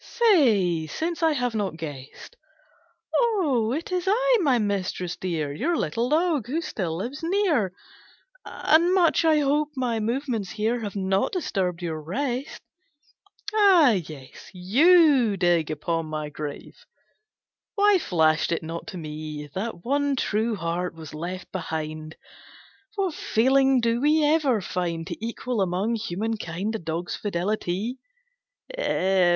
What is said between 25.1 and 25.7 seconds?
equal